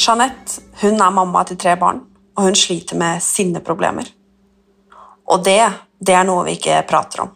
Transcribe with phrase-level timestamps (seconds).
[0.00, 2.00] Jeanette hun er mamma til tre barn,
[2.36, 4.08] og hun sliter med sinneproblemer.
[5.30, 5.60] Og det,
[6.00, 7.34] det er noe vi ikke prater om,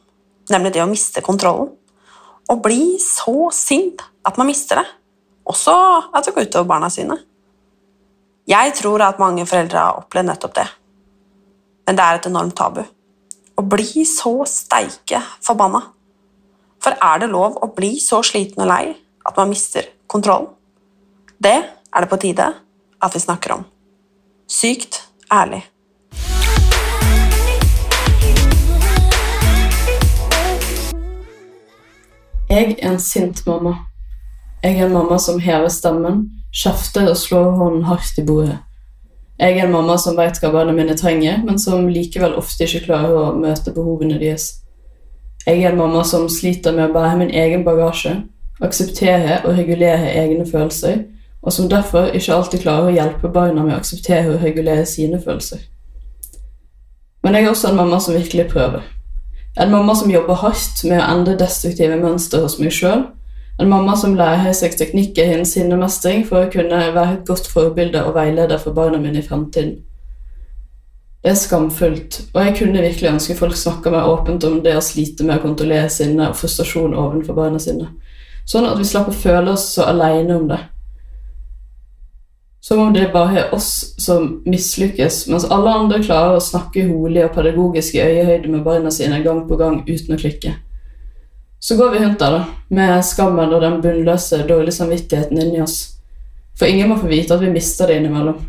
[0.51, 1.69] nemlig det å miste kontrollen.
[2.49, 4.87] Å bli så sint at man mister det,
[5.49, 5.75] også
[6.13, 7.19] at det går utover barna sine.
[8.49, 10.67] Jeg tror at mange foreldre har opplevd nettopp det,
[11.85, 12.83] men det er et enormt tabu.
[13.55, 15.85] Å bli så steike forbanna.
[16.85, 18.93] For er det lov å bli så sliten og lei
[19.25, 20.51] at man mister kontrollen?
[21.41, 21.57] Det
[21.95, 22.47] er det på tide
[23.03, 23.65] at vi snakker om.
[24.51, 25.65] Sykt ærlig.
[32.51, 33.75] Jeg er en sint mamma.
[34.63, 38.59] Jeg er en mamma som hever stemmen, kjefter og slår hånden hardt i bordet.
[39.39, 42.85] Jeg er en mamma som vet hva barna mine trenger, men som likevel ofte ikke
[42.87, 44.61] klarer å møte behovene deres.
[45.47, 48.15] Jeg er en mamma som sliter med å bære min egen bagasje,
[48.63, 51.03] akseptere og regulere egne følelser,
[51.45, 55.21] og som derfor ikke alltid klarer å hjelpe barna med å akseptere og regulere sine
[55.21, 55.61] følelser.
[57.25, 58.83] Men jeg er også en mamma som virkelig prøver.
[59.61, 63.05] En mamma som jobber hardt med å endre destruktive mønster hos meg sjøl.
[63.61, 68.03] En mamma som lærer seg teknikker innen sinnemestring for å kunne være et godt forbilde
[68.03, 69.77] og veileder for barna mine i fremtiden.
[71.25, 74.83] Det er skamfullt, og jeg kunne virkelig ønske folk snakka mer åpent om det å
[74.85, 77.87] slite med å kontrollere sinne og frustrasjon overfor barna sine,
[78.45, 80.59] sånn at vi slapp å føle oss så aleine om det.
[82.65, 87.21] Som om det bare er oss som mislykkes, mens alle andre klarer å snakke holig
[87.27, 90.55] og pedagogisk i øyehøyde med barna sine gang på gang uten å klikke.
[91.61, 95.77] Så går vi rundt der, da, med skammen og den bunnløse, dårlige samvittigheten inni oss.
[96.57, 98.41] For ingen må få vite at vi mister det innimellom.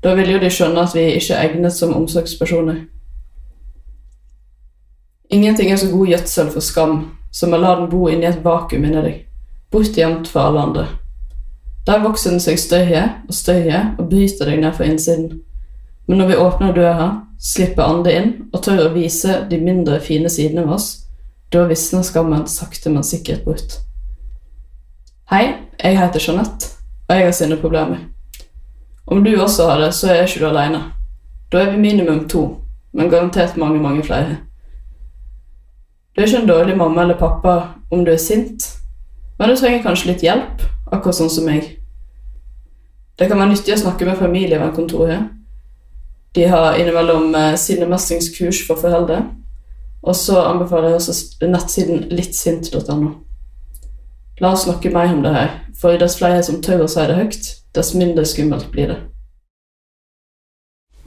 [0.00, 2.80] Da vil jo de skjønne at vi ikke er egnet som omsorgspersoner.
[5.28, 8.88] Ingenting er så god gjødsel for skam som å la den bo inni et vakuum
[8.88, 9.24] inni deg,
[9.68, 10.90] bortgjemt for alle andre.
[11.86, 15.40] Der vokser den seg større og større og bryter deg ned fra innsiden.
[16.08, 17.08] Men når vi åpner døra,
[17.40, 20.88] slipper andre inn og tør å vise de mindre fine sidene ved oss,
[21.52, 23.78] da visner skammen sakte, men sikkert bort.
[25.30, 25.44] Hei,
[25.80, 26.72] jeg heter Jeanette,
[27.08, 28.00] og jeg har sinneproblemer.
[29.06, 30.80] Om du også har det, så er ikke du alene.
[31.52, 32.46] Da er vi minimum to,
[32.92, 34.38] men garantert mange, mange flere.
[36.16, 37.54] Du er ikke en dårlig mamma eller pappa
[37.90, 38.70] om du er sint,
[39.38, 40.62] men du trenger kanskje litt hjelp,
[40.94, 41.74] akkurat sånn som meg.
[43.18, 45.30] Det kan være nyttig å snakke med familievernkontoret.
[46.34, 49.20] De har innimellom eh, sinnemestringskurs for foreldre.
[50.04, 53.12] Og så anbefaler jeg også nettsiden littsint.no.
[54.42, 57.18] La oss snakke mer om det her, for dess flere som tør å si det
[57.20, 58.98] høyt, dess mindre skummelt blir det.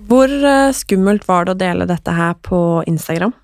[0.08, 3.36] Hvor eh, skummelt var det å dele dette her på Instagram?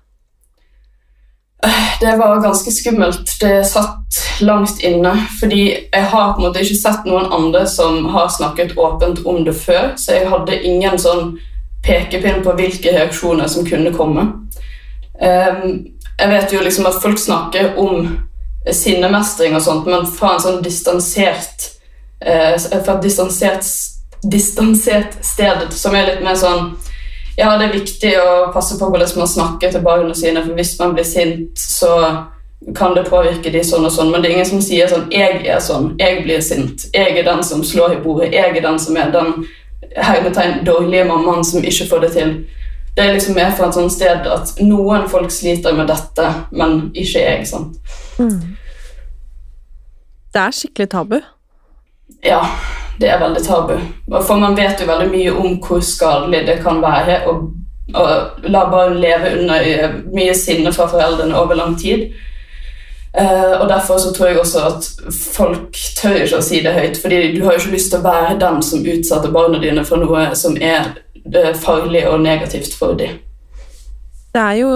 [2.00, 3.40] Det var ganske skummelt.
[3.40, 5.26] Det satt langt inne.
[5.40, 9.44] Fordi jeg har på en måte ikke sett noen andre som har snakket åpent om
[9.44, 11.36] det før, så jeg hadde ingen sånn
[11.84, 14.26] pekepinn på hvilke reaksjoner som kunne komme.
[15.20, 15.86] Ehm,
[16.18, 18.08] jeg vet jo liksom at folk snakker om
[18.72, 21.70] sinnemestring og sånt, men fra en sånn distansert
[22.24, 23.66] eh, Fra et distansert,
[24.24, 26.70] distansert sted som er litt mer sånn
[27.36, 30.78] ja, det er viktig å passe på hvordan man snakker til barna sine, for hvis
[30.78, 31.94] man blir sint, så
[32.76, 35.46] kan det påvirke de sånn og sånn, men det er ingen som sier sånn 'Jeg
[35.46, 35.96] er sånn.
[35.98, 36.86] Jeg blir sint.
[36.94, 38.32] Jeg er den som slår i bordet.
[38.32, 39.46] Jeg er den som er den
[39.96, 42.44] hermetegn dårlige mammaen som ikke får det til.'
[42.96, 46.92] Det er liksom mer fra et sånt sted at noen folk sliter med dette, men
[46.94, 47.46] ikke jeg.
[47.46, 47.76] sant?
[50.32, 51.20] Det er skikkelig tabu.
[52.24, 52.46] Ja,
[53.00, 53.74] det er veldig tabu.
[54.14, 57.38] For man vet jo veldig mye om hvor skadelig det kan være å
[58.48, 62.12] la barn leve under eh, mye sinne fra foreldrene over lang tid.
[63.14, 66.96] Uh, og Derfor så tror jeg også at folk tør ikke å si det høyt,
[66.98, 70.02] fordi du har jo ikke lyst til å være den som utsetter barna dine for
[70.02, 73.20] noe som er eh, farlig og negativt for dem.
[74.34, 74.72] Det er jo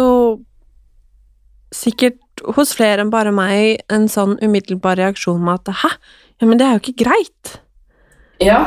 [1.75, 2.23] sikkert
[2.55, 5.91] hos flere enn bare meg en sånn umiddelbar reaksjon med at hæ,
[6.39, 7.59] ja, men det er jo ikke greit.
[8.43, 8.61] Ja,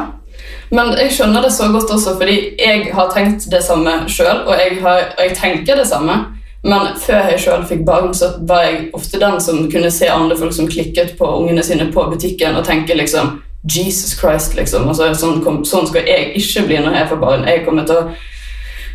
[0.71, 4.55] men jeg skjønner det så godt også, fordi jeg har tenkt det samme sjøl, og,
[4.55, 4.79] jeg
[5.19, 6.19] jeg tenker det samme.
[6.63, 10.37] Men før jeg sjøl fikk barn, så var jeg ofte den som kunne se andre
[10.37, 14.87] folk som klikket på ungene sine på butikken og tenke liksom Jesus Christ, liksom.
[14.89, 17.47] Altså, sånn, kom, sånn skal jeg ikke bli når jeg får barn.
[17.49, 18.05] Jeg kommer til å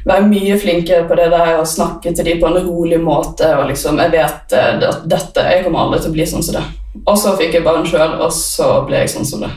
[0.07, 3.51] være mye flinkere på det der og snakke til dem på en rolig måte.
[3.59, 6.61] og liksom, Jeg vet eh, at dette, jeg kommer aldri til å bli sånn som
[6.61, 6.67] det.
[7.05, 9.51] Og så fikk jeg barn sjøl, og så ble jeg sånn som det.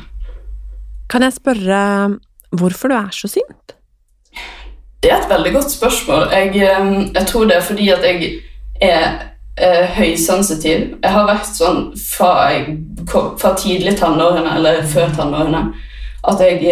[1.10, 1.82] Kan jeg spørre
[2.52, 3.76] hvorfor du er så sint?
[5.04, 6.28] Det er et veldig godt spørsmål.
[6.34, 6.54] Jeg,
[7.16, 8.32] jeg tror det er fordi at jeg
[8.82, 9.06] er
[9.58, 10.96] eh, høysensitiv.
[11.04, 12.78] Jeg har vært sånn fra, jeg,
[13.10, 15.70] fra tidlig tenårene, eller før tenårene,
[16.28, 16.66] at jeg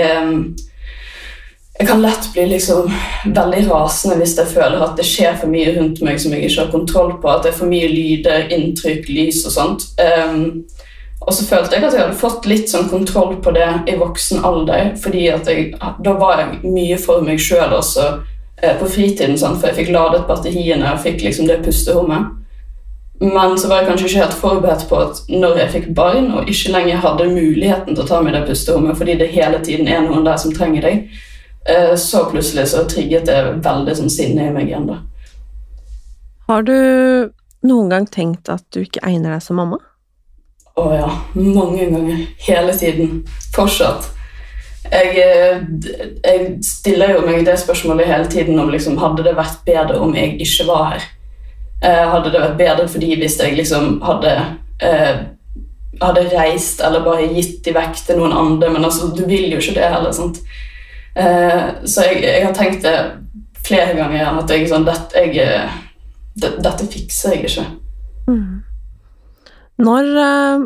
[1.80, 2.88] jeg kan lett bli liksom
[3.36, 6.64] veldig rasende hvis jeg føler at det skjer for mye rundt meg som jeg ikke
[6.64, 7.30] har kontroll på.
[7.30, 9.86] At det er for mye lyder, inntrykk, lys og sånt.
[10.02, 10.66] Um,
[11.20, 14.46] og så følte jeg at jeg hadde fått litt sånn kontroll på det i voksen
[14.46, 14.96] alder.
[15.02, 18.20] fordi jeg, Da var jeg mye for meg sjøl også
[18.62, 19.60] eh, på fritiden, sant?
[19.60, 22.34] for jeg fikk ladet batteriene og fikk liksom det pusterommet.
[23.20, 26.50] Men så var jeg kanskje ikke helt forberedt på at når jeg fikk barn og
[26.50, 30.06] ikke lenger hadde muligheten til å ta meg det pusterommet fordi det hele tiden er
[30.06, 31.10] noen der som trenger deg,
[31.66, 34.86] eh, så plutselig så trigget det veldig sånn sinne i meg igjen.
[34.86, 35.02] da.
[36.48, 36.78] Har du
[37.66, 39.82] noen gang tenkt at du ikke egner deg som mamma?
[40.78, 42.24] Å ja, mange ganger.
[42.48, 43.24] Hele tiden.
[43.56, 44.12] Fortsatt.
[44.88, 45.64] Jeg, eh,
[46.24, 50.14] jeg stiller jo meg det spørsmålet hele tiden om liksom, hadde det vært bedre om
[50.16, 51.08] jeg ikke var her.
[51.82, 54.32] Eh, hadde det vært bedre fordi hvis jeg liksom hadde
[54.82, 55.26] eh,
[56.02, 59.62] hadde reist eller bare gitt de vekk til noen andre, men altså, du vil jo
[59.62, 60.14] ikke det heller.
[60.14, 60.40] sant?
[61.18, 62.98] Eh, så jeg, jeg har tenkt det
[63.68, 65.78] flere ganger at jeg, sånn, dette, jeg, eh,
[66.38, 67.68] det, dette fikser jeg ikke.
[69.78, 70.66] Når uh,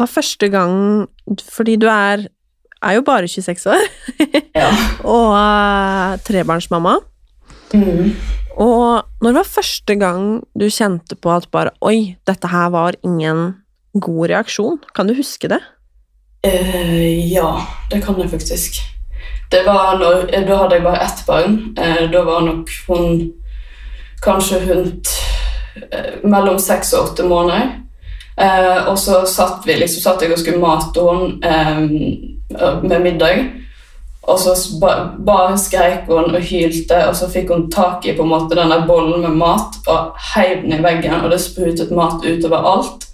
[0.00, 1.06] var første gang
[1.54, 2.26] Fordi du er,
[2.82, 3.86] er jo bare 26 år,
[4.56, 4.70] Ja.
[5.16, 6.96] og uh, trebarnsmamma.
[7.74, 8.14] Mm.
[8.60, 13.54] Og når var første gang du kjente på at bare Oi, dette her var ingen
[13.94, 14.80] god reaksjon?
[14.94, 15.60] Kan du huske det?
[16.46, 17.60] Uh, ja,
[17.92, 18.80] det kan jeg faktisk.
[19.50, 21.74] Det var når, Da hadde jeg bare ett barn.
[21.78, 23.32] Eh, da var nok hun
[24.22, 25.08] kanskje rundt
[25.92, 27.72] eh, mellom seks og åtte måneder.
[28.40, 33.42] Eh, og så satt vi liksom, satt jeg og skulle mate henne eh, med middag.
[34.30, 34.54] Og så
[35.26, 38.82] bare skreik hun og hylte, og så fikk hun tak i på en måte denne
[38.88, 43.06] bollen med mat og heiv den i veggen, og det sprutet mat utover alt.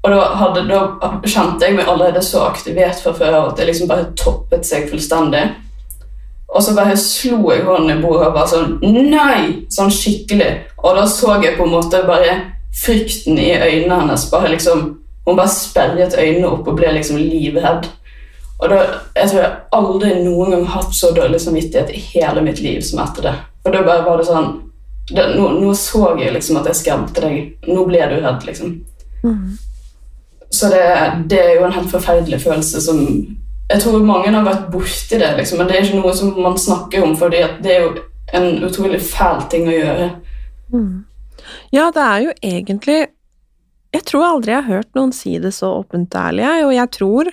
[0.00, 3.90] Og da, hadde, da kjente jeg meg allerede så aktivert fra før at det liksom
[3.90, 5.42] bare toppet seg fullstendig.
[6.50, 9.66] Og så bare slo jeg hånden i bordet og bare sånn Nei!
[9.70, 10.54] Sånn skikkelig.
[10.80, 12.38] Og da så jeg på en måte bare
[12.76, 14.30] frykten i øynene hennes.
[14.30, 14.96] bare liksom,
[15.26, 17.86] Hun bare sperret øynene opp og ble liksom livredd.
[18.58, 18.80] Og da,
[19.16, 23.00] Jeg tror jeg aldri noen gang hatt så dårlig samvittighet i hele mitt liv som
[23.04, 23.34] etter det.
[23.64, 24.50] Og da bare var det sånn
[25.10, 27.56] det, nå, nå så jeg liksom at jeg skremte deg.
[27.66, 28.76] Nå ble du redd, liksom.
[30.50, 30.84] Så det,
[31.26, 33.00] det er jo en helt forferdelig følelse som
[33.70, 36.56] Jeg tror mange har vært borti det, liksom, men det er ikke noe som man
[36.58, 37.90] snakker om, fordi det er jo
[38.34, 40.08] en utrolig fæl ting å gjøre.
[41.74, 42.98] Ja, det er jo egentlig
[43.94, 46.90] Jeg tror aldri jeg har hørt noen si det så åpent ærlig, jeg, og jeg
[46.94, 47.30] tror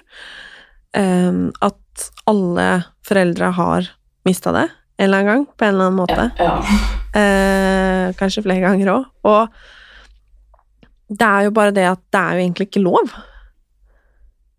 [0.98, 2.68] um, at alle
[3.06, 3.90] foreldre har
[4.28, 4.68] mista det
[4.98, 6.30] en eller annen gang, på en eller annen måte.
[6.42, 6.62] Ja.
[7.18, 9.06] Eh, kanskje flere ganger òg.
[9.26, 13.14] Og det er jo bare det at det er jo egentlig ikke lov.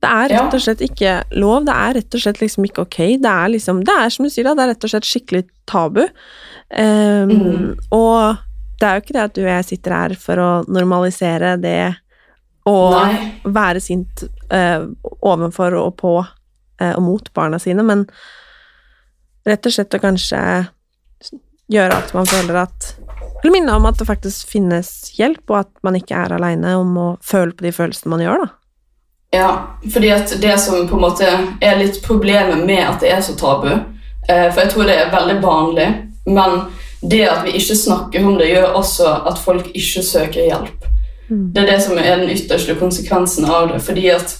[0.02, 2.98] Det er rett og slett ikke lov, det er rett og slett liksom ikke ok.
[3.22, 5.44] Det er liksom, det er som du sier, da, det er rett og slett skikkelig
[5.70, 6.02] tabu.
[6.72, 7.70] Um, Mm.
[7.94, 8.42] Og
[8.78, 11.80] det er jo ikke det at du og jeg sitter her for å normalisere det
[12.68, 13.12] Nei.
[13.48, 14.84] være sint uh,
[15.24, 18.04] overfor og på uh, og mot barna sine, men
[19.48, 20.40] rett og slett å kanskje
[21.68, 22.94] gjøre at man føler at
[23.38, 26.96] Eller minne om at det faktisk finnes hjelp, og at man ikke er aleine om
[26.98, 28.48] å føle på de følelsene man gjør, da.
[29.30, 29.50] Ja,
[29.92, 31.28] fordi at det som på en måte
[31.62, 35.12] er litt problemet med at det er så tabu eh, For jeg tror det er
[35.12, 35.88] veldig vanlig,
[36.26, 36.56] men
[37.00, 40.88] det at vi ikke snakker om det, gjør også at folk ikke søker hjelp.
[41.28, 43.82] Det er det som er den ytterste konsekvensen av det.
[43.82, 44.38] fordi at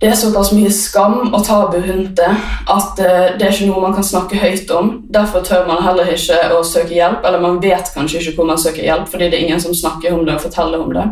[0.00, 2.32] det er såpass mye skam og tabu rundt det
[2.70, 4.90] at eh, det er ikke noe man kan snakke høyt om.
[5.08, 8.60] Derfor tør man heller ikke å søke hjelp, eller man vet kanskje ikke hvor man
[8.60, 11.06] søker hjelp, fordi det er ingen som snakker om det og forteller om det.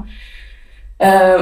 [1.02, 1.40] Eh,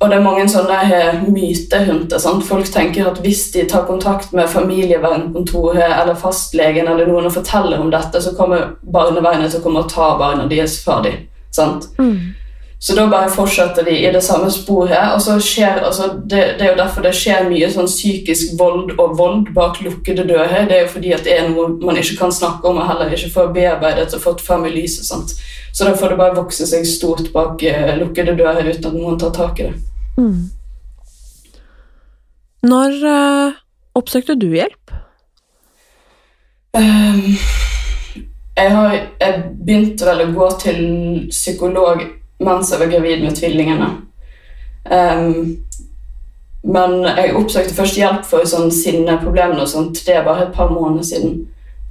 [0.00, 2.20] og det er mange sånne eh, det.
[2.20, 2.44] Sant?
[2.46, 7.80] Folk tenker at hvis de tar kontakt med familievernkontoret eller fastlegen eller noen og forteller
[7.80, 11.24] om dette, så kommer barnevernet til å komme og ta barna deres fra dem.
[11.50, 11.88] Sant?
[12.80, 15.14] Så da bare fortsetter de i det samme sporet.
[15.14, 18.92] og så skjer, altså det, det er jo derfor det skjer mye sånn psykisk vold
[19.00, 20.68] og vold bak lukkede dører.
[20.68, 23.10] Det er jo fordi at det er noe man ikke kan snakke om og heller
[23.10, 25.08] ikke får bearbeidet og fått frem i lyset.
[25.10, 25.34] sant?
[25.78, 29.18] Så da får det bare vokse seg stort bak eh, lukkede dører uten at noen
[29.20, 29.76] tar tak i det.
[30.18, 30.40] Mm.
[32.66, 33.60] Når uh,
[33.94, 34.90] oppsøkte du hjelp?
[36.74, 37.20] Um,
[38.58, 40.80] jeg, har, jeg begynte vel å gå til
[41.30, 42.02] psykolog
[42.42, 43.92] mens jeg var gravid med tvillingene.
[44.90, 45.38] Um,
[46.66, 50.02] men jeg oppsøkte først hjelp for sånn sinneproblemer og sånt.
[50.02, 51.38] Det er bare et par måneder siden.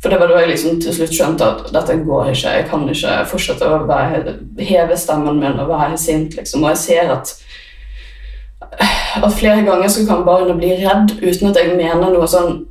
[0.01, 2.53] For det var da jeg liksom til slutt skjønte at dette går ikke.
[2.53, 6.37] Jeg kan ikke fortsette å være, heve stemmen min og være sint.
[6.37, 6.63] liksom.
[6.63, 7.33] Og jeg ser at,
[9.17, 12.65] at flere ganger så kan barnet bli redd uten at jeg mener noe sånn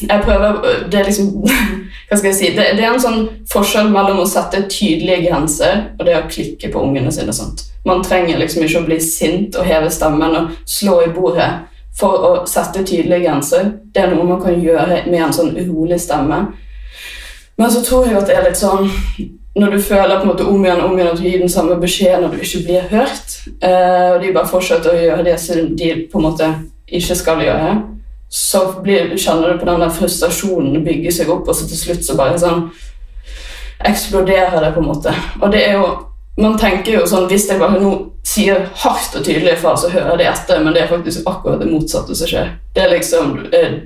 [0.00, 2.50] Jeg prøver Det er liksom Hva skal jeg si?
[2.54, 6.70] Det, det er en sånn forskjell mellom å sette tydelige grenser og det å klikke
[6.72, 7.34] på ungene sine.
[7.36, 7.66] Sant?
[7.84, 11.50] Man trenger liksom ikke å bli sint og heve stemmen og slå i bordet
[11.98, 13.72] for å sette tydelige grenser.
[13.94, 16.44] Det er noe man kan gjøre med en sånn urolig stemme.
[17.58, 18.86] Men så tror jeg at det er litt sånn
[19.58, 21.76] når du føler på en måte om igjen om igjen at du gir den samme
[21.82, 25.72] beskjeden når du ikke blir hørt, eh, og de bare fortsetter å gjøre det som
[25.80, 26.50] de på en måte
[26.86, 27.72] ikke skal gjøre,
[28.30, 32.06] så blir, kjenner du på den der frustrasjonen bygge seg opp, og så til slutt
[32.06, 32.68] så bare sånn
[33.88, 35.14] eksploderer det, på en måte.
[35.40, 35.88] Og det er jo
[36.38, 37.92] Man tenker jo sånn Hvis jeg bare nå
[38.28, 41.70] sier hardt og tydelig ifra, så hører de etter, men det er faktisk akkurat det
[41.70, 42.50] motsatte som skjer.
[42.76, 43.78] Det er liksom eh,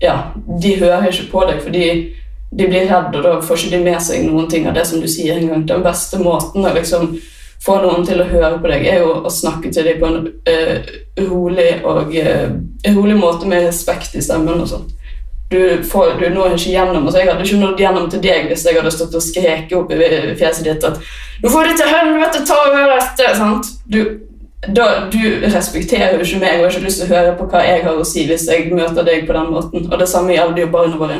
[0.00, 0.14] Ja,
[0.62, 1.86] de hører ikke på deg fordi
[2.56, 5.00] de blir redde, og da får ikke de med seg noen ting av det som
[5.02, 5.64] du sier engang.
[5.66, 7.16] Den beste måten å liksom
[7.64, 10.28] få noen til å høre på deg, er jo å snakke til dem på en
[10.46, 10.92] uh,
[11.26, 12.54] rolig og uh,
[12.94, 14.62] rolig måte med respekt i stemmen.
[14.62, 14.86] og sånn.
[15.50, 17.04] Du, får, du når ikke gjennom.
[17.06, 19.92] altså Jeg hadde ikke nådd gjennom til deg hvis jeg hadde stått og skreket opp
[19.94, 19.98] i
[20.38, 20.98] fjeset ditt at
[21.42, 23.68] du får det til helvete ta dette!' sant?
[23.86, 24.00] Du,
[24.66, 25.20] da, du
[25.52, 27.98] respekterer jo ikke meg og har ikke lyst til å høre på hva jeg har
[28.00, 29.86] å si hvis jeg møter deg på den måten.
[29.92, 31.18] Og det samme gjelder jo barna våre.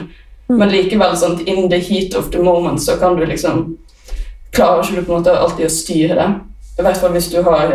[0.49, 3.76] Men likevel, sånn, in the heat of the moment, så kan du liksom
[4.56, 6.26] Klarer ikke du på en måte alltid å styre det.
[6.78, 7.73] I hvert fall hvis du har,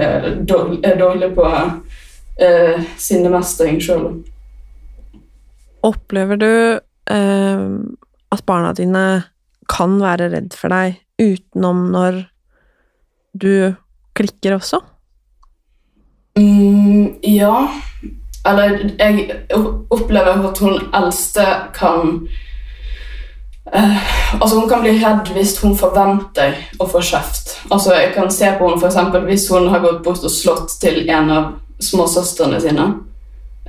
[0.50, 1.46] dårlig, er dårlig på
[2.41, 4.08] eh, sinnemestring sjøl.
[5.88, 6.51] Opplever du
[7.11, 7.67] eh,
[8.31, 9.05] at barna dine
[9.71, 12.23] kan være redd for deg utenom når
[13.33, 13.73] du
[14.17, 14.81] klikker også?
[16.39, 17.67] Mm, ja.
[18.47, 19.27] Eller jeg
[19.93, 21.43] opplever at hun eldste
[21.75, 22.15] kan
[23.73, 23.97] eh,
[24.33, 27.57] Altså Hun kan bli redd hvis hun forventer å få kjeft.
[27.69, 30.79] Altså Jeg kan se på henne for eksempel, hvis hun har gått bort og slått
[30.81, 32.88] til en av småsøstrene sine.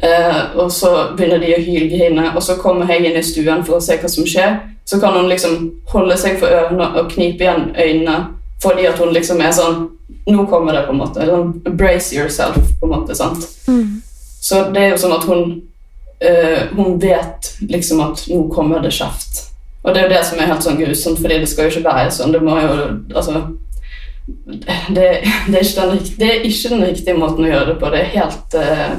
[0.03, 3.79] Eh, og så begynner de å hylgrine, og så kommer jeg inn i stuen for
[3.79, 4.57] å se hva som skjer.
[4.85, 8.21] Så kan hun liksom holde seg for ørene og knipe igjen øynene
[8.63, 9.89] fordi at hun liksom er sånn
[10.23, 11.25] Nå kommer det, på en måte.
[11.27, 13.15] Sånn, Brace yourself, på en måte.
[13.19, 13.43] sant?
[14.43, 15.41] Så det er jo sånn at hun
[16.23, 19.49] eh, Hun vet liksom at nå kommer det kjeft.
[19.83, 21.89] Og det er jo det som er helt sånn grusomt, fordi det skal jo ikke
[21.89, 22.37] være sånn.
[22.37, 22.77] Det må jo
[23.17, 23.41] Altså
[24.95, 25.09] det,
[25.51, 27.91] det, er den, det er ikke den riktige måten å gjøre det på.
[27.91, 28.95] Det er helt eh,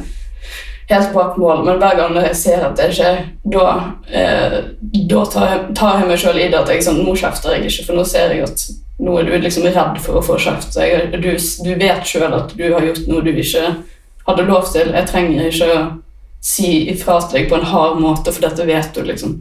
[0.90, 3.22] helt bak mål, men hver gang jeg ser at det skjer,
[3.54, 3.68] da,
[4.12, 4.58] eh,
[5.10, 7.70] da tar, jeg, tar jeg meg sjøl i det at jeg sånn, nå kjefter jeg
[7.70, 8.66] ikke, for nå ser jeg at
[9.04, 10.78] nå er du liksom redd for å få kjeft.
[11.18, 13.66] Du, du vet sjøl at du har gjort noe du ikke
[14.28, 14.94] hadde lov til.
[14.94, 15.80] Jeg trenger ikke å
[16.44, 19.40] si ifra til deg på en hard måte, for dette vet du, liksom.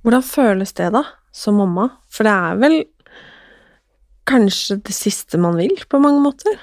[0.00, 1.04] Hvordan føles det, da,
[1.34, 1.90] som mamma?
[2.10, 2.78] For det er vel
[4.30, 6.58] kanskje det siste man vil, på mange måter?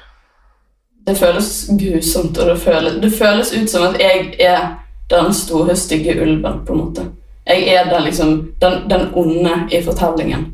[1.08, 4.66] Det føles grusomt, og det føles, det føles ut som at jeg er
[5.10, 7.06] den store, stygge ulven, på en måte.
[7.48, 10.46] Jeg er den, liksom, den, den onde i fortellingen.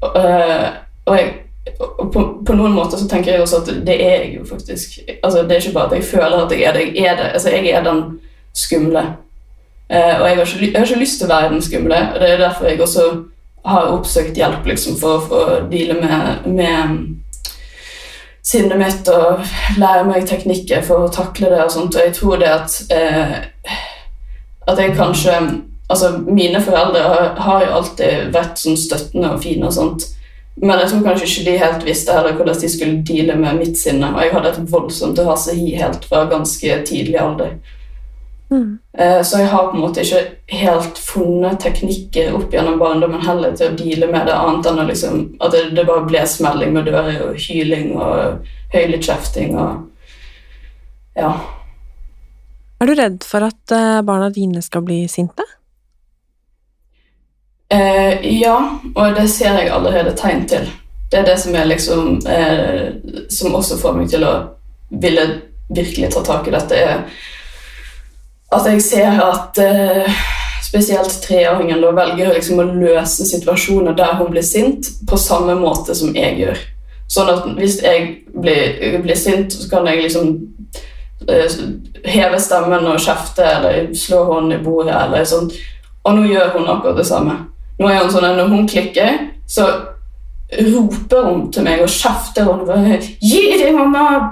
[0.00, 0.68] Og, øh,
[1.06, 1.32] og jeg,
[1.80, 4.98] og på, på noen måter så tenker jeg også at det er jeg jo faktisk.
[5.22, 6.86] Altså, det er ikke bare at jeg føler at jeg er det.
[6.94, 7.30] Jeg er, det.
[7.32, 8.02] Altså, jeg er den
[8.54, 9.04] skumle.
[9.90, 12.00] Eh, og jeg har, ikke, jeg har ikke lyst til å være den skumle.
[12.14, 13.08] og Det er derfor jeg også
[13.64, 17.00] har oppsøkt hjelp liksom, for, for å deale med, med
[18.42, 19.42] sinnet mitt og
[19.78, 21.64] lære meg teknikker for å takle det.
[21.64, 23.34] og sånt, og jeg tror det at eh,
[24.70, 25.34] at jeg kanskje
[25.90, 30.06] altså Mine foreldre har, har jo alltid vært sånn støttende og fine, og sånt,
[30.60, 33.78] Men jeg tror kanskje ikke de helt visste heller hvordan de skulle deale med mitt
[33.80, 34.10] sinne.
[34.12, 37.54] Og jeg hadde et voldsomt raseri helt fra ganske tidlig alder.
[38.50, 40.22] Eh, Så jeg har på en måte ikke
[40.58, 45.20] helt funnet teknikker opp gjennom barndommen heller til å deale med det, annet enn liksom,
[45.40, 49.86] at det, det bare ble smelling med dører og hyling og høylytt kjefting og
[51.18, 51.32] Ja.
[52.80, 55.44] Er du redd for at eh, barna dine skal bli sinte?
[57.70, 58.56] Eh, ja,
[58.94, 60.70] og det ser jeg allerede tegn til.
[61.10, 62.92] Det er det som er liksom eh,
[63.30, 64.32] Som også får meg til å
[64.90, 65.26] ville
[65.70, 67.04] virkelig ta tak i dette, er
[68.50, 70.20] at jeg ser at eh,
[70.62, 75.94] spesielt treåringen da velger liksom å løse situasjoner der hun blir sint, på samme måte
[75.98, 76.62] som jeg gjør.
[77.10, 80.34] Sånn at hvis jeg blir, blir sint, så kan jeg liksom
[81.26, 81.56] eh,
[82.06, 84.94] heve stemmen og kjefte eller slå hånden i bordet.
[84.94, 85.54] eller sånt.
[86.04, 87.34] Og nå gjør hun akkurat det samme.
[87.80, 89.66] Nå er hun sånn at Når hun klikker, så
[90.50, 94.30] roper hun til meg og kjefter hun bare, 'Gi deg, mamma!'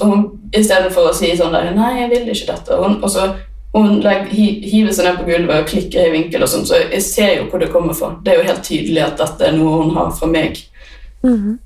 [0.00, 2.78] Og hun, Istedenfor å si sånn der 'Nei, jeg vil ikke dette'.
[2.78, 3.34] Hun, og så
[3.74, 4.30] hun legger,
[4.70, 7.48] hiver seg ned på gulvet og klikker i vinkel, og sånn, så jeg ser jo
[7.50, 8.12] hvor det kommer fra.
[8.22, 10.60] Det er jo helt tydelig at dette er noe hun har fra meg.
[11.26, 11.58] Mhm.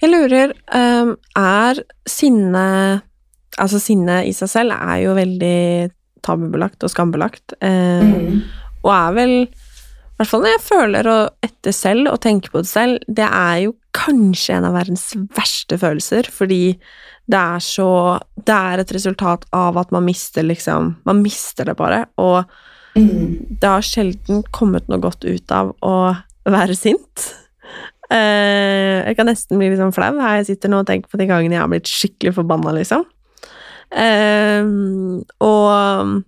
[0.00, 3.02] Jeg lurer, ehm, er sinne
[3.60, 5.90] Altså, sinne i seg selv er jo veldig
[6.22, 8.40] tabubelagt og skambelagt, mm.
[8.84, 12.62] Og er vel i hvert fall når jeg føler og etter selv og tenker på
[12.62, 16.78] det selv, det er jo kanskje en av verdens verste følelser, fordi
[17.30, 17.90] det er så
[18.34, 22.44] Det er et resultat av at man mister liksom Man mister det bare, og
[22.94, 25.94] det har sjelden kommet noe godt ut av å
[26.50, 27.28] være sint.
[28.10, 31.20] Uh, jeg kan nesten bli litt sånn flau her jeg sitter nå og tenker på
[31.20, 33.04] de gangene jeg har blitt skikkelig forbanna, liksom.
[33.94, 36.24] Uh, og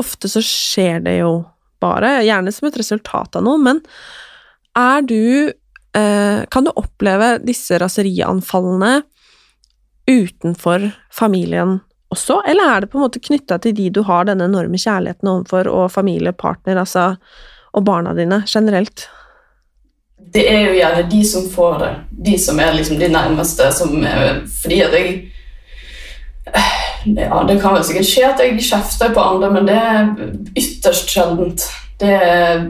[0.00, 1.32] ofte så skjer det jo
[1.80, 3.80] bare, gjerne som et resultat av noe, men
[4.76, 9.00] er du uh, Kan du oppleve disse raserianfallene
[10.10, 11.78] utenfor familien
[12.10, 15.30] også, eller er det på en måte knytta til de du har denne enorme kjærligheten
[15.30, 17.12] overfor, og familie, partner, altså,
[17.70, 19.06] og barna dine generelt?
[20.34, 21.90] det er jo gjerne de som får det.
[22.30, 23.72] De som er liksom de nærmeste.
[23.72, 25.26] Som er, fordi at jeg
[27.06, 30.08] Ja, det kan vel sikkert skje at jeg kjefter på andre, men det er
[30.58, 31.62] ytterst sjeldent.
[32.00, 32.66] Det er,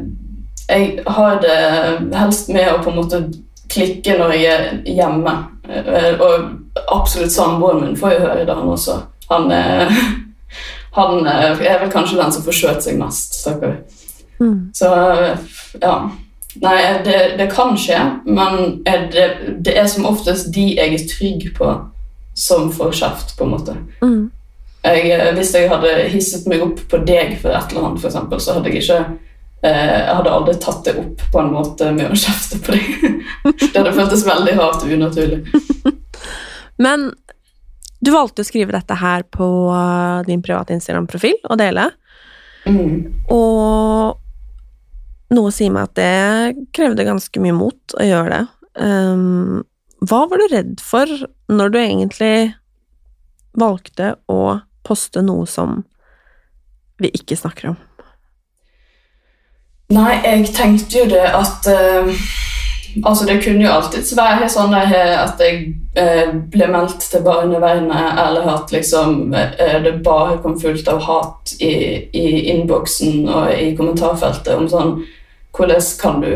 [0.69, 3.21] jeg har det helst med å på en måte
[3.73, 5.35] klikke når jeg er hjemme.
[5.67, 8.97] Eh, Og absolutt samboeren min får jo høre det, han også.
[9.31, 9.93] Han er,
[10.99, 13.79] han er vel kanskje den som får skjøt seg mest, stakkar.
[14.41, 14.71] Mm.
[14.75, 14.91] Så
[15.83, 15.95] ja.
[16.61, 19.27] Nei, det, det kan skje, men det,
[19.63, 21.69] det er som oftest de jeg er trygg på,
[22.35, 23.77] som får kjeft, på en måte.
[24.03, 24.25] Mm.
[24.83, 28.11] Jeg, eh, hvis jeg hadde hisset meg opp på deg for et eller annet, for
[28.11, 31.93] eksempel, så hadde jeg ikke eh, Jeg hadde aldri tatt det opp på en måte
[31.95, 33.25] med å kjefte på deg.
[33.61, 35.43] det hadde føltes veldig hardt og unaturlig.
[36.81, 37.11] Men
[38.01, 41.90] du valgte å skrive dette her på uh, din private Instagram-profil og dele,
[42.69, 43.25] Mm.
[43.33, 44.19] og
[45.33, 48.43] noe sier meg at det krevde ganske mye mot å gjøre det.
[48.85, 49.62] Um,
[50.05, 51.09] hva var du redd for
[51.49, 52.35] når du egentlig
[53.57, 55.87] valgte å poste noe som
[57.01, 57.79] vi ikke snakker om?
[59.90, 62.12] Nei, jeg tenkte jo det at eh,
[63.05, 65.61] Altså, det kunne jo alltids være sånn eh, at jeg
[65.98, 71.55] eh, ble meldt til barnevernet, eller at liksom eh, det bare kom fullt av hat
[71.61, 71.72] i,
[72.11, 75.00] i innboksen og i kommentarfeltet om sånn
[75.50, 76.29] Hvordan kan du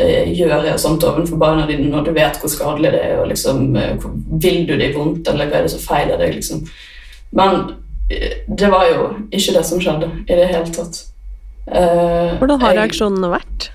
[0.00, 3.76] eh, gjøre sånt overfor barna dine når du vet hvor skadelig det er, og liksom
[3.76, 4.06] eh,
[4.40, 6.64] Vil du det vondt, eller hva er det som feiler deg, liksom?
[7.36, 7.60] Men
[8.08, 11.04] eh, det var jo ikke det som skjedde i det hele tatt.
[11.68, 13.68] Eh, Hvordan har reaksjonene vært?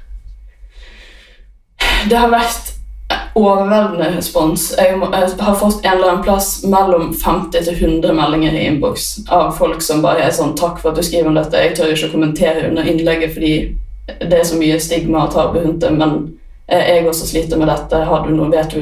[2.07, 2.69] Det har vært
[3.35, 4.69] overveldende respons.
[4.77, 4.97] Jeg,
[5.39, 9.83] har fått en eller annen plass mellom 50 til 100 meldinger i innboks av folk
[9.85, 11.57] som bare er sånn 'Takk for at du skriver om dette.
[11.57, 13.53] Jeg tør ikke å kommentere under innlegget fordi
[14.19, 16.33] det er så mye stigma og tabu rundt det, men
[16.67, 18.05] eh, jeg også sliter med dette.
[18.05, 18.81] Har du noe, vet du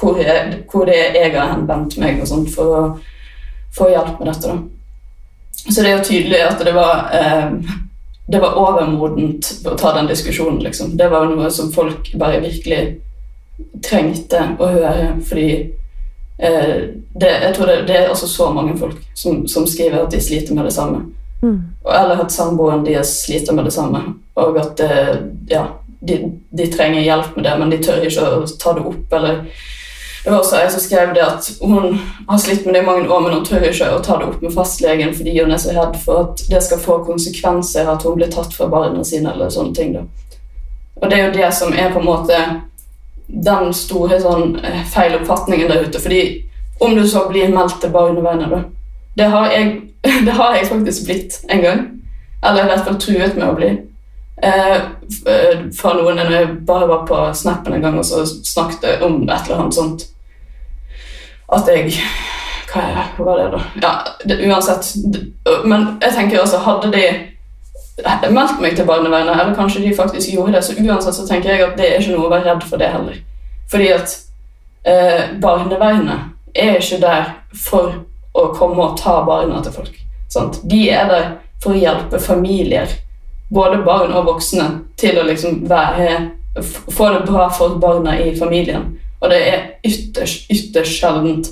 [0.00, 0.20] hvor,
[0.72, 2.84] hvor det er jeg har henvendt meg og sånt for å
[3.76, 4.52] få hjelp med dette.
[4.52, 5.66] da.
[5.66, 7.76] Så det er jo tydelig at det var eh,
[8.26, 10.58] det var overmodent å ta den diskusjonen.
[10.62, 10.96] liksom.
[10.96, 12.80] Det var noe som folk bare virkelig
[13.86, 15.50] trengte å høre, fordi
[16.38, 16.74] eh,
[17.14, 20.20] det, jeg tror det, det, er også så mange folk som, som, skriver at de
[20.20, 21.04] sliter med det samme.
[21.42, 21.60] Mm.
[21.86, 24.02] Eller at samboeren deres sliter med det samme,
[24.34, 25.14] og at eh,
[25.52, 25.64] ja,
[26.00, 26.18] de,
[26.50, 29.18] de, trenger hjelp med det, men de tør ikke å ta det opp.
[29.20, 29.42] eller
[30.26, 33.06] det var også ei som skrev det at hun har slitt med det i mange
[33.06, 35.74] år, men hun tør ikke å ta det opp med fastlegen fordi hun er så
[35.76, 39.52] redd for at det skal få konsekvenser, at hun blir tatt fra barna sine eller
[39.54, 39.92] sånne ting.
[39.94, 40.02] Da.
[40.98, 42.40] Og det er jo det som er på en måte
[43.26, 46.00] den store sånn, eh, feiloppfatningen der ute.
[46.02, 46.42] fordi
[46.80, 48.64] om du så blir meldt til barnevernet, da
[49.16, 49.80] det har, jeg,
[50.26, 51.86] det har jeg faktisk blitt en gang.
[52.42, 53.70] Eller i hvert fall truet med å bli.
[54.42, 54.76] Eh,
[55.30, 59.46] eh fra noen jeg bare var på Snappen en gang og så snakket om et
[59.46, 60.06] eller annet sånt.
[61.52, 61.92] At jeg
[62.76, 63.60] Hva var det, da?
[63.82, 63.92] Ja,
[64.28, 64.88] det, uansett.
[65.64, 67.04] Men jeg tenker også, hadde de
[68.34, 71.64] meldt meg til barnevernet, eller kanskje de faktisk gjorde det, så uansett så tenker jeg
[71.64, 73.22] at det er ikke noe å være redd for det heller.
[73.70, 74.16] Fordi at
[74.84, 78.02] eh, barnevernet er ikke der for
[78.36, 79.96] å komme og ta barna til folk.
[80.32, 80.60] Sant?
[80.68, 81.26] De er der
[81.62, 82.90] for å hjelpe familier,
[83.48, 84.68] både barn og voksne,
[85.00, 86.30] til å liksom være,
[86.92, 88.96] få det bra for barna i familien.
[89.26, 91.48] Og det er ytterst, ytterst sjeldent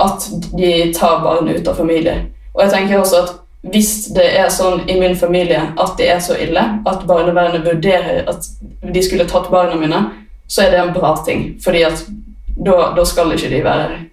[0.00, 2.30] at de tar barn ut av familie.
[2.54, 3.34] Og jeg tenker også at
[3.66, 8.28] hvis det er sånn i min familie at det er så ille at barnevernet vurderer
[8.30, 8.48] at
[8.80, 10.02] de skulle tatt barna mine,
[10.48, 11.56] så er det en bra ting.
[11.60, 12.04] fordi at
[12.56, 14.04] da, da skal ikke de være her.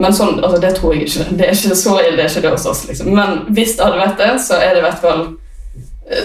[0.00, 1.26] Men sånn, altså, det tror jeg ikke.
[1.36, 2.86] Det er ikke så ille det er ikke det hos oss.
[2.88, 3.10] Liksom.
[3.12, 5.26] Men hvis det hadde vært det, så er det i hvert fall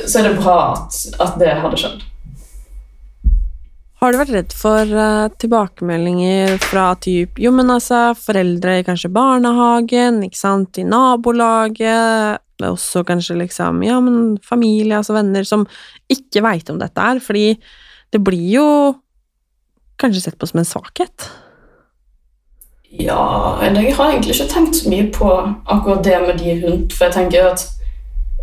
[0.08, 2.06] så er det bra at, at det hadde skjedd.
[4.06, 9.10] Har du vært redd for uh, tilbakemeldinger fra typ Jo, men altså, foreldre i kanskje
[9.10, 15.48] barnehagen, ikke sant, i nabolaget, det er også kanskje liksom Ja, men familie, altså venner,
[15.50, 15.66] som
[16.06, 17.56] ikke veit om dette her, fordi
[18.14, 18.68] det blir jo
[19.98, 21.30] kanskje sett på som en svakhet?
[22.94, 25.34] Ja, jeg har egentlig ikke tenkt så mye på
[25.66, 27.66] akkurat det med de rundt, for jeg tenker at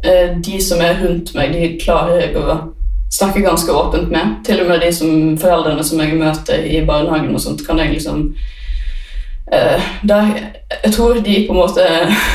[0.02, 2.58] eh, de som er rundt meg, de klarer jeg å
[3.12, 4.36] snakke ganske åpent med.
[4.46, 7.92] Til og med de som, foreldrene som jeg møter i barnehagen og sånt, kan jeg
[7.92, 8.24] liksom
[9.52, 10.32] uh, der,
[10.84, 11.86] Jeg tror de på en måte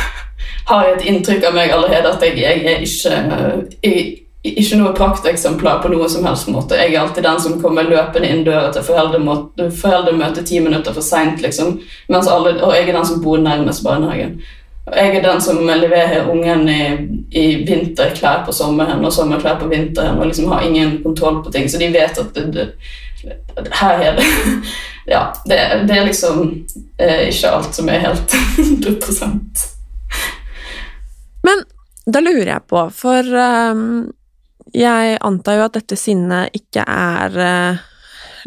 [0.71, 4.07] har et inntrykk av meg allerede at jeg, jeg er ikke jeg,
[4.43, 6.77] ikke noe prakteksemplar på noe som helst måte.
[6.77, 11.41] Jeg er alltid den som kommer løpende inn døra til foreldremøte ti minutter for seint,
[11.43, 11.79] liksom.
[12.07, 14.37] og jeg er den som bor nærmest barnehagen.
[14.95, 16.83] Jeg er den som leverer ungen i,
[17.35, 21.67] i, vinterklær på sommeren og sommerklær på vinteren og liksom har ingen kontroll på ting,
[21.69, 24.29] så de vet at det, det, her er det.
[25.07, 25.55] Ja, det,
[25.87, 26.65] det er liksom
[26.99, 29.29] eh, ikke alt som er helt 100
[31.47, 31.63] Men
[32.03, 33.29] da lurer jeg på, for
[33.71, 34.09] um,
[34.75, 37.85] jeg antar jo at dette sinnet ikke er uh,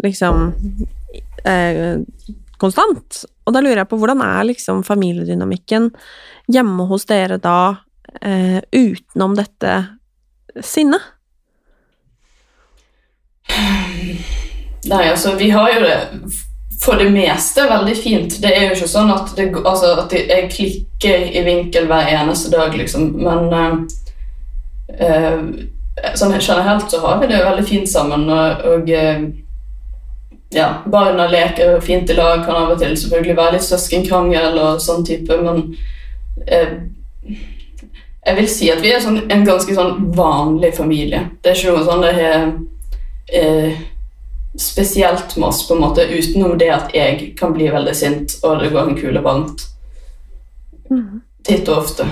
[0.04, 0.52] liksom
[1.44, 1.96] eh,
[2.60, 3.22] konstant.
[3.46, 5.90] Og da lurer jeg på hvordan er liksom familiedynamikken
[6.50, 7.60] hjemme hos dere da
[8.22, 9.78] eh, utenom dette
[10.64, 11.02] sinnet?
[14.90, 15.96] Nei, altså, vi har jo det
[16.80, 18.38] for det meste veldig fint.
[18.40, 22.52] Det er jo ikke sånn at, det, altså, at jeg klikker i vinkel hver eneste
[22.54, 23.10] dag, liksom.
[23.20, 23.74] Men uh,
[24.96, 25.42] uh,
[26.16, 28.24] sånn generelt så har vi det veldig fint sammen.
[28.32, 29.28] og, og eh,
[30.50, 34.80] ja, Barna leker fint i lag, kan av og til selvfølgelig være litt søskenkrangel og
[34.82, 35.62] sånn type, men
[36.46, 36.72] eh,
[38.26, 41.22] jeg vil si at vi er sånn, en ganske sånn vanlig familie.
[41.40, 42.48] Det er ikke noe sånn det er
[43.40, 43.78] eh,
[44.58, 48.60] spesielt med oss, på en måte, utenom det at jeg kan bli veldig sint, og
[48.60, 49.64] det går en kule varmt.
[50.90, 51.22] Mm.
[51.46, 52.08] Titt og ofte.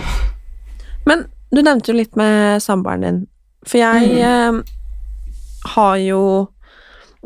[1.08, 3.18] Men du nevnte jo litt med samboeren din.
[3.66, 4.62] For jeg mm.
[4.62, 6.22] eh, har jo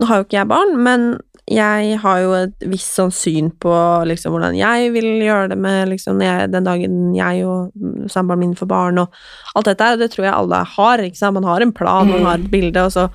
[0.00, 1.07] Nå har jo ikke jeg barn, men
[1.50, 3.72] jeg har jo et visst sånn syn på
[4.07, 8.55] liksom hvordan jeg vil gjøre det med liksom jeg, den dagen jeg og samboeren min
[8.57, 9.16] får barn og
[9.59, 11.37] alt dette, og det tror jeg alle har, ikke sant.
[11.37, 12.14] Man har en plan, mm.
[12.14, 13.09] man har et bilde, og så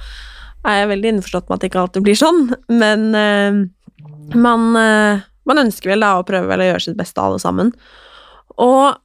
[0.67, 3.61] er jeg veldig innforstått med at det ikke alltid blir sånn, men eh,
[4.35, 7.71] man, eh, man ønsker vel da å prøve vel å gjøre sitt beste alle sammen.
[8.59, 8.97] Og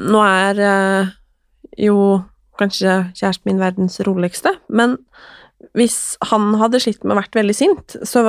[0.00, 1.12] nå er eh,
[1.84, 2.22] jo
[2.60, 4.96] kanskje kjæresten min verdens roligste, men
[5.76, 8.24] hvis han hadde slitt med å vært veldig sint, så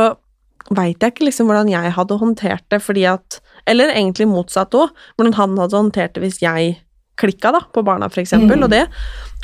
[0.71, 4.89] veit jeg ikke liksom hvordan jeg hadde håndtert det, fordi at Eller egentlig motsatt òg,
[5.15, 6.79] hvordan han hadde håndtert det hvis jeg
[7.21, 8.63] klikka da, på barna, eksempel, Mm.
[8.63, 8.87] og det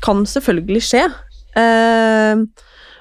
[0.02, 1.04] kan selvfølgelig skje.
[1.56, 2.42] Eh,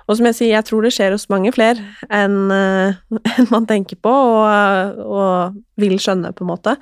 [0.06, 1.80] og som jeg sier, jeg tror det skjer hos mange flere
[2.12, 6.76] enn en man tenker på og, og vil skjønne, på en måte.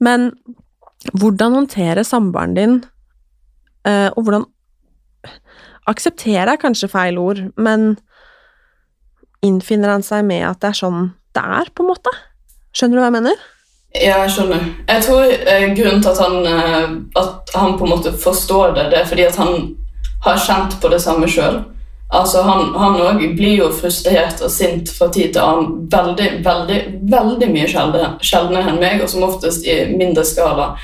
[0.00, 0.30] Men
[1.16, 2.76] hvordan håndtere samboeren din,
[3.88, 4.46] eh, og hvordan
[5.90, 7.96] Akseptere er kanskje feil ord, men
[9.42, 12.12] innfinner han seg med at det er sånn det er, på en måte?
[12.76, 13.44] Skjønner du hva jeg mener?
[13.92, 14.64] Ja, jeg skjønner.
[14.88, 18.88] Jeg tror eh, grunnen til at han, eh, at han på en måte forstår det,
[18.92, 19.54] det er fordi at han
[20.24, 21.62] har kjent på det samme sjøl.
[22.12, 27.48] Altså, han òg blir jo frustrert og sint fra tid til annen veldig, veldig, veldig
[27.54, 30.74] mye sjeldne- sjeldnere enn meg, og som oftest i mindre skala.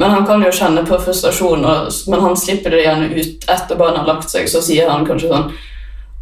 [0.00, 1.66] Men han kan jo kjenne på frustrasjon,
[2.08, 4.48] men han slipper det gjerne ut etter barnet har lagt seg.
[4.48, 5.50] Så sier han kanskje sånn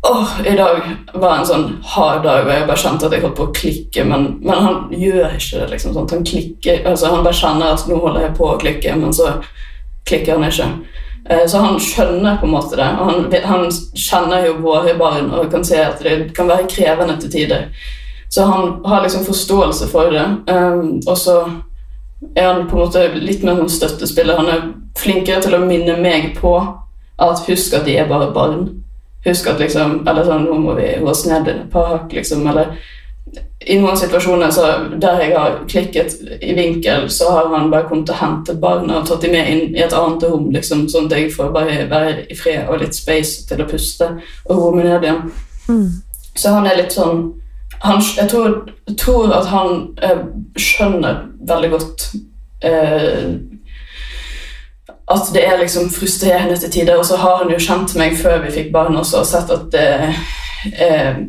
[0.09, 0.77] Åh, i dag
[1.19, 4.05] var en sånn hard dag, og jeg bare kjente at jeg holdt på å klikke,
[4.07, 5.67] men, men han gjør ikke det.
[5.73, 6.07] liksom sånn.
[6.13, 9.33] Han klikker, altså han bare kjenner at nå holder jeg på å klikke, men så
[10.07, 10.69] klikker han ikke.
[11.29, 12.89] Eh, Så han skjønner på en måte det.
[12.95, 17.19] og Han, han kjenner jo våre barn og kan se at det kan være krevende
[17.21, 17.67] til tider.
[18.31, 20.25] Så han har liksom forståelse for det.
[20.47, 21.41] Um, og så
[22.35, 24.37] er han på en måte litt mer som støttespiller.
[24.37, 26.55] Han er flinkere til å minne meg på
[27.19, 28.69] at husk at de er bare barn.
[29.27, 32.47] Husk at liksom Eller sånn, nå må vi gå oss ned et par hakk, liksom.
[32.47, 32.79] Eller
[33.69, 34.67] i noen situasjoner så
[35.03, 39.09] der jeg har klikket i vinkel, så har han bare kommet og hentet barna og
[39.09, 42.29] tatt dem med inn i et annet rom, liksom, sånn at jeg får bare være
[42.31, 44.09] i fred og litt space til å puste
[44.47, 45.27] og roe meg ned igjen.
[46.39, 47.27] Så han er litt sånn
[47.81, 50.25] han, Jeg tror, tror at han eh,
[50.59, 52.09] skjønner veldig godt
[52.65, 53.39] eh,
[55.09, 56.99] at det er liksom frustrerende til tider.
[56.99, 59.77] Og så har han jo kjent meg før vi fikk barn også, og sett at
[59.79, 60.23] eh,
[60.85, 61.21] eh,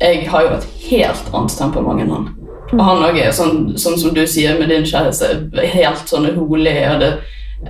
[0.00, 2.28] jeg har jo et helt annet temperament enn han.
[2.72, 5.28] Og han òg er sånn, sånn som du sier med din kjæreste,
[5.76, 6.76] helt sånn rolig.
[6.90, 7.12] Og det,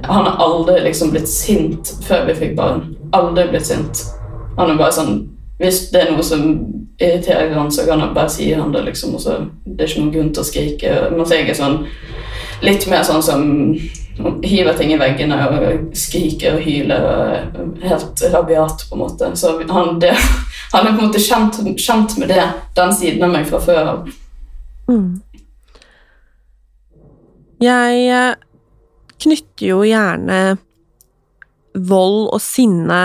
[0.07, 2.85] han har aldri liksom blitt sint før vi fikk barn.
[3.16, 4.07] Aldri blitt sint.
[4.57, 5.16] Han er bare sånn
[5.61, 6.40] Hvis det er noe som
[6.99, 9.15] irriterer han, så kan han bare si han det, liksom.
[9.15, 10.97] Og så det er ikke noen grunn til å skrike.
[11.13, 11.81] Mens jeg er sånn
[12.65, 13.43] litt mer sånn som
[14.43, 19.31] hiver ting i veggene og skriker og hyler og helt rabiat, på en måte.
[19.37, 20.15] Så han, det,
[20.73, 22.47] han er på en måte kjent, kjent med det,
[22.79, 24.11] den siden av meg fra før av.
[24.89, 25.21] Mm.
[27.61, 28.33] Jeg eh,
[29.25, 30.41] knytter jo gjerne
[31.77, 33.01] vold og sinne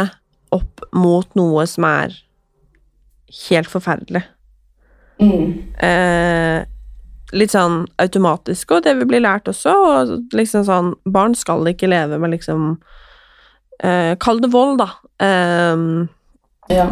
[0.52, 2.16] opp mot noe som er
[3.50, 4.24] helt forferdelig.
[5.86, 6.66] Eh,
[7.38, 11.88] litt sånn automatisk, og det vi blir lært også, og liksom sånn Barn skal ikke
[11.92, 12.74] leve med liksom
[13.84, 14.90] eh, Kall det vold, da.
[15.22, 15.78] Eh,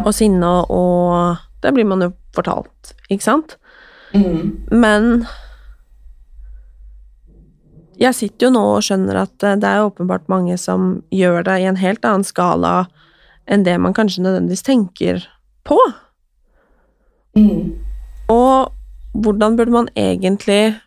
[0.04, 3.56] Og sinne, og det blir man jo fortalt, ikke sant?
[4.70, 5.26] Men
[8.00, 11.58] jeg sitter jo nå og skjønner at eh, det er åpenbart mange som gjør det
[11.60, 12.86] i en helt annen skala
[13.50, 15.24] enn det man kanskje nødvendigvis tenker
[15.68, 15.76] på.
[18.30, 18.72] Og
[19.14, 20.80] hvordan burde man egentlig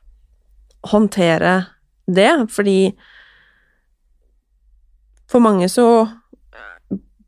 [0.92, 1.66] håndtere
[2.08, 2.32] det?
[2.52, 2.94] Fordi
[5.32, 6.08] for mange så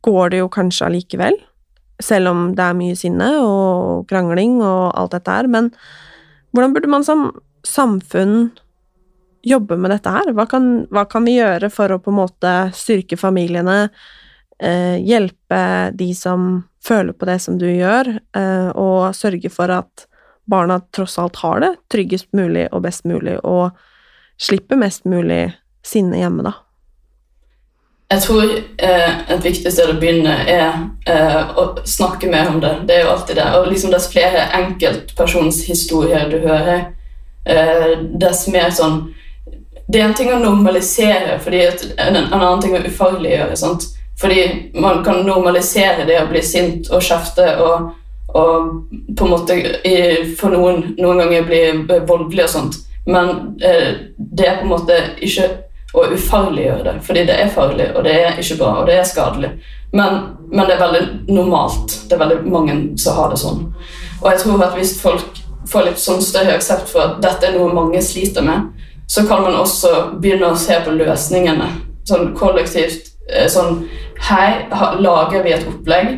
[0.06, 1.38] går det jo kanskje allikevel,
[2.00, 5.72] selv om det er mye sinne og krangling og alt dette her, men
[6.52, 7.30] hvordan burde man som
[7.66, 8.52] samfunn
[9.46, 10.30] jobbe med dette her?
[10.36, 13.88] Hva kan, hva kan vi gjøre for å på en måte styrke familiene,
[14.58, 20.06] hjelpe de som føler på det som du gjør, eh, og sørge for at
[20.46, 23.74] barna tross alt har det tryggest mulig og best mulig, og
[24.38, 25.50] slipper mest mulig
[25.86, 26.54] sinne hjemme, da?
[28.06, 30.76] Jeg tror eh, et viktig sted å begynne er
[31.10, 32.70] eh, å snakke mer om det.
[32.86, 33.46] Det er jo alltid det.
[33.58, 36.84] Og liksom dess flere enkeltpersonshistorier du hører,
[37.42, 39.08] eh, dess mer sånn
[39.86, 43.58] Det er en ting å normalisere, fordi en, en annen ting å ufarliggjøre.
[43.58, 43.84] sant?
[44.20, 47.90] Fordi man kan normalisere det å bli sint og kjefte og,
[48.32, 48.70] og
[49.16, 49.58] på en måte
[50.40, 51.62] for noen noen ganger bli
[52.08, 52.80] voldelig og sånt.
[53.06, 53.28] Men
[53.62, 55.50] eh, det er på en måte ikke
[55.96, 59.06] å ufarliggjøre det, fordi det er farlig, og det er ikke bra, og det er
[59.08, 59.52] skadelig.
[59.96, 60.18] Men,
[60.50, 61.94] men det er veldig normalt.
[62.08, 63.62] Det er veldig mange som har det sånn.
[64.20, 67.56] Og jeg tror at hvis folk får litt sånn større aksept for at dette er
[67.56, 68.68] noe mange sliter med,
[69.08, 71.70] så kan man også begynne å se på løsningene
[72.06, 73.12] sånn kollektivt.
[73.32, 73.84] Eh, Sånn
[74.28, 74.66] Her
[75.00, 76.14] lager vi et opplegg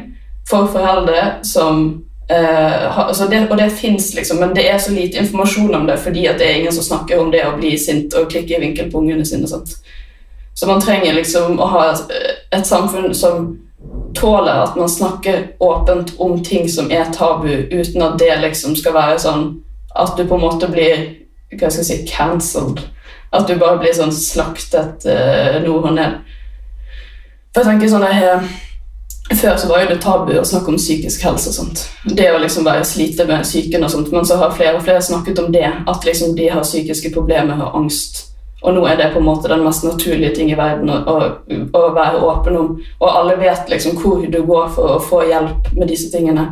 [0.48, 5.16] for foreldre som Uh, altså det, Og det fins, liksom, men det er så lite
[5.18, 8.28] informasjon om det fordi det er ingen som snakker om det å bli sint og
[8.28, 9.48] klikke i vinkel på ungene sine.
[9.48, 9.78] Sant?
[10.54, 12.12] Så man trenger liksom å ha et,
[12.52, 13.48] et samfunn som
[14.18, 18.98] tåler at man snakker åpent om ting som er tabu, uten at det liksom skal
[18.98, 19.48] være sånn
[19.96, 21.06] at du på en måte blir
[21.54, 22.82] hva skal jeg si, cancelled.
[23.32, 26.20] At du bare blir sånn slaktet uh, nord og ned.
[27.58, 28.50] For jeg tenker sånn jeg,
[29.38, 31.50] Før så var jo det tabu å snakke om psykisk helse.
[31.50, 31.80] og sånt.
[32.06, 35.02] Det å liksom være slite med psyken og sånt, Men så har flere og flere
[35.02, 35.66] snakket om det.
[35.66, 38.28] At liksom de har psykiske problemer og angst.
[38.62, 41.16] Og nå er det på en måte den mest naturlige ting i verden å, å,
[41.74, 42.70] å være åpen om.
[43.00, 46.46] Og alle vet liksom hvor du går for å få hjelp med disse tingene.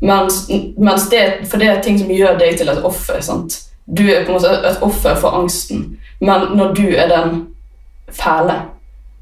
[0.00, 3.20] Mens, mens det, for det er ting som gjør deg til et offer.
[3.20, 3.60] sant?
[3.84, 5.98] Du er på en måte et offer for angsten.
[6.20, 7.46] Men når du er den
[8.08, 8.62] fæle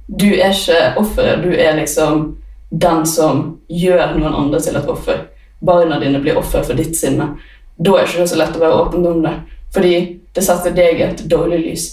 [0.06, 2.36] Du er ikke offeret, du er liksom
[2.70, 5.26] den som gjør noen andre til et offer.
[5.60, 7.32] Barna dine blir offer for ditt sinne.
[7.76, 9.34] Da er det ikke så lett å være åpen om det,
[9.74, 9.96] fordi
[10.36, 11.86] det setter deg i et dårlig lys.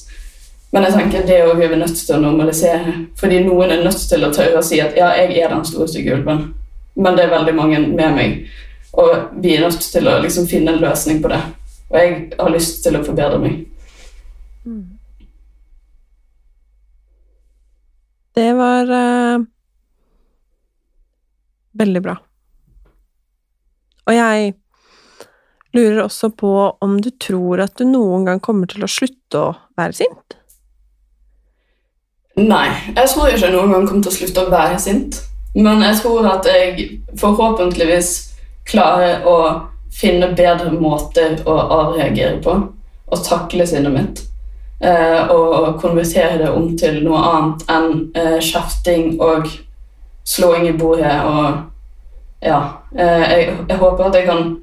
[0.73, 2.93] Men jeg tenker det er vi nødt til å normalisere.
[3.19, 5.89] Fordi noen er nødt til å tørre å si at ja, jeg er den store
[5.89, 6.47] stygge ulven,
[6.95, 8.39] men det er veldig mange med meg.
[8.97, 11.41] Og vi er nødt til å liksom finne en løsning på det.
[11.91, 13.61] Og jeg har lyst til å forbedre meg.
[18.33, 19.43] Det var uh,
[21.77, 22.15] veldig bra.
[24.07, 24.53] Og jeg
[25.73, 29.51] lurer også på om du tror at du noen gang kommer til å slutte å
[29.77, 30.37] være sint?
[32.37, 35.21] Nei, jeg tror ikke jeg noen gang kommer til å slutte å være sint.
[35.53, 36.87] Men jeg tror at jeg
[37.21, 38.13] forhåpentligvis
[38.65, 39.37] klarer å
[39.93, 42.55] finne bedre måter å avreagere på
[43.13, 44.23] og takle sinnet mitt
[44.83, 49.47] og konvertere det om til noe annet enn eh, kjefting og
[50.27, 51.69] slåing i bordet og
[52.43, 52.59] Ja.
[52.91, 54.57] Eh, jeg, jeg, håper at jeg kan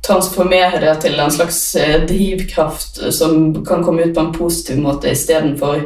[0.00, 5.10] transformere det til en slags eh, drivkraft som kan komme ut på en positiv måte
[5.10, 5.82] istedenfor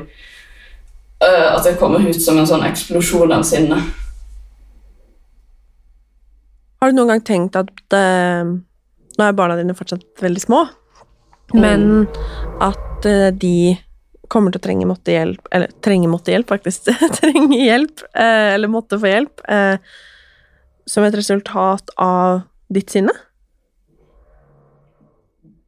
[1.23, 3.77] at det kommer ut som en sånn eksplosjon av sinne.
[6.83, 8.43] Har du noen gang tenkt at uh,
[9.15, 10.65] Nå er barna dine fortsatt veldig små,
[11.55, 12.09] men
[12.65, 13.77] at eh, de
[14.33, 16.89] kommer til å trenge måtte hjelp eller trenge måttehjelp, faktisk.
[17.21, 19.77] trenge hjelp, eh, eller måtte få hjelp, eh,
[20.89, 23.15] som et resultat av ditt sinne?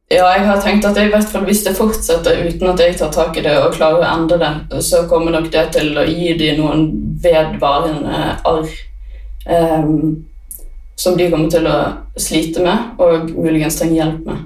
[0.09, 3.09] Ja, jeg har tenkt at i hvert fall hvis det fortsetter uten at jeg tar
[3.13, 6.35] tak i det og klarer å endre det, så kommer nok det til å gi
[6.37, 6.83] dem noen
[7.23, 8.69] vedvarende arr
[9.49, 10.11] um,
[10.95, 11.79] som de kommer til å
[12.21, 14.45] slite med og muligens trenge hjelp med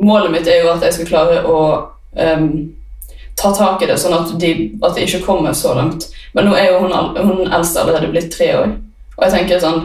[0.00, 1.58] målet mitt er jo at jeg skal klare å
[2.16, 2.50] um,
[3.40, 6.08] ta tak i det, sånn at, de, at, det ikke kommer så langt.
[6.34, 8.74] Men nå er jo hun, hun eldste allerede blitt tre år.
[9.16, 9.80] Og jeg tenker sånn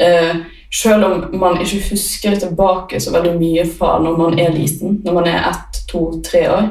[0.00, 4.98] uh, Selv om man ikke husker tilbake så veldig mye fra når man er liten,
[5.04, 6.66] når man er ett, to, tre år,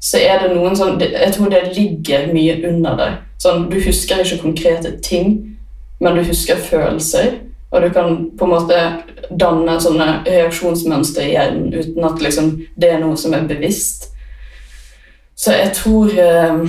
[0.00, 3.18] så er det noen sånn Jeg tror det ligger mye under der.
[3.42, 5.34] Sånn, du husker ikke konkrete ting,
[6.00, 7.34] men du husker følelser.
[7.70, 8.82] Og du kan på en måte
[9.30, 14.12] danne sånne reaksjonsmønstre i hjernen uten at liksom, det er noe som er bevisst.
[15.36, 16.62] Så jeg tror eh,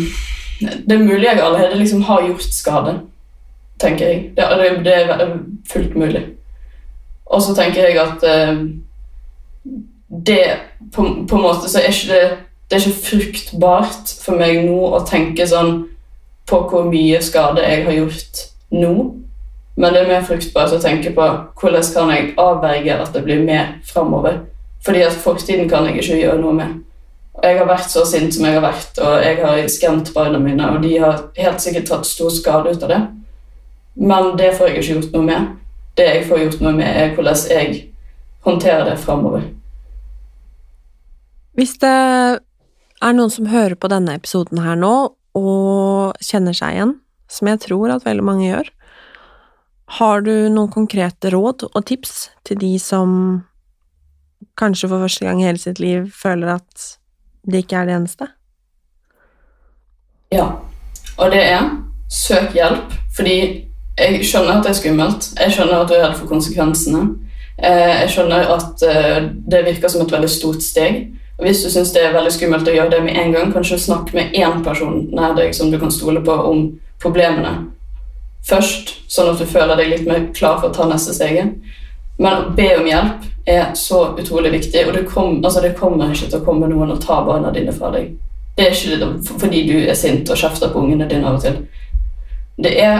[0.60, 2.96] Det er mulig jeg allerede liksom har gjort skade,
[3.80, 4.24] tenker jeg.
[4.38, 5.38] Det, det, det er
[5.70, 6.24] fullt mulig.
[7.26, 8.58] Og så tenker jeg at eh,
[10.10, 10.44] det
[10.94, 12.28] på, på, en måte så er ikke det
[12.68, 15.86] det er ikke fruktbart for meg nå å tenke sånn
[16.48, 18.42] på hvor mye skade jeg har gjort
[18.76, 18.94] nå.
[19.78, 21.26] Men det er mer fruktbart å tenke på
[21.62, 24.40] hvordan kan jeg avverge at det blir mer framover.
[24.86, 26.78] Fordi at fortiden kan jeg ikke gjøre noe med.
[27.44, 30.72] Jeg har vært så sint som jeg har vært, og jeg har skremt barna mine,
[30.74, 33.02] og de har helt sikkert tatt stor skade ut av det.
[34.02, 35.52] Men det får jeg ikke gjort noe med.
[35.98, 37.78] Det jeg får gjort noe med, er hvordan jeg
[38.48, 39.46] håndterer det framover.
[41.58, 41.94] Hvis det
[43.02, 44.96] er noen som hører på denne episoden her nå,
[45.38, 46.98] og kjenner seg igjen,
[47.30, 48.74] som jeg tror at veldig mange gjør,
[49.88, 53.12] har du noen konkrete råd og tips til de som
[54.60, 56.88] kanskje for første gang i hele sitt liv føler at
[57.47, 58.28] det ikke er det eneste?
[60.34, 60.50] Ja,
[61.15, 61.69] og det er
[62.12, 63.38] søk hjelp, fordi
[63.97, 65.30] jeg skjønner at det er skummelt.
[65.39, 67.06] Jeg skjønner at du er redd for konsekvensene.
[67.58, 71.08] Eh, jeg skjønner at eh, det virker som et veldig stort steg.
[71.38, 73.79] Og Hvis du syns det er veldig skummelt å gjøre det med en gang, kanskje
[73.79, 76.67] snakk med én person nær deg som du kan stole på om
[77.02, 77.77] problemene
[78.48, 81.58] først, sånn at du føler deg litt mer klar for å ta neste steget.
[82.17, 86.12] Men å be om hjelp er så utrolig viktig, og det, kom, altså det, kommer
[86.12, 88.15] ikke til å komme noen og ta barna dine fra deg.
[88.58, 91.60] Det er ikke fordi du er sint og kjefter på ungene dine av og til.
[92.58, 92.98] Det er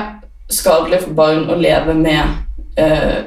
[0.54, 3.18] skadelig for barn å leve med eh,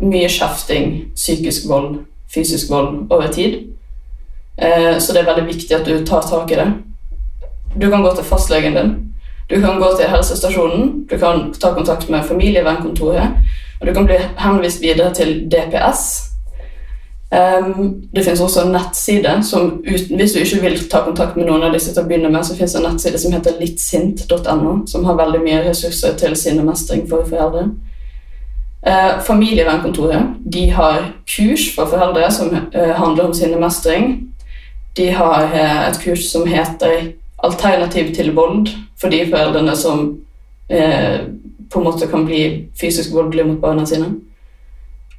[0.00, 1.98] mye kjefting, psykisk vold,
[2.32, 3.58] fysisk vold over tid.
[4.56, 6.68] Eh, så det er veldig viktig at du tar tak i det.
[7.76, 8.94] Du kan gå til fastlegen din.
[9.50, 13.36] Du kan gå til helsestasjonen, du kan ta kontakt med familievernkontoret,
[13.80, 16.22] og du kan bli henvist videre til DPS.
[17.30, 21.46] Um, det finnes også en nettside som uten, hvis du ikke vil ta kontakt med
[21.46, 24.74] noen av disse til å begynne med, så finnes det en nettside som heter littsint.no,
[24.86, 27.68] som har veldig mye ressurser til sinnemestring for foreldre.
[28.86, 34.18] Uh, familievernkontoret de har kurs for foreldre som uh, handler om sinnemestring.
[34.96, 37.12] De har uh, et kurs som heter
[37.46, 38.68] alternativ til vold
[39.00, 40.06] for de foreldrene som
[40.68, 41.26] eh,
[41.70, 44.14] på en måte kan bli fysisk voldelige mot barna sine.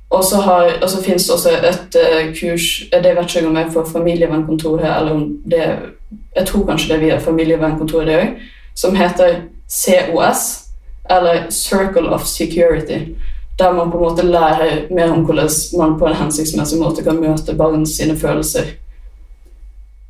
[0.09, 0.39] Og så,
[0.87, 4.85] så finnes det også et uh, kurs Det vet ikke om jeg får for familievernkontoret,
[4.99, 5.63] eller om det
[6.35, 8.27] Jeg tror kanskje det er via familievernkontoret, det òg,
[8.75, 10.63] som heter COS,
[11.09, 12.99] eller Circle of Security.
[13.59, 17.19] Der man på en måte lærer mer om hvordan man på en hensiktsmessig måte kan
[17.19, 18.63] møte barns følelser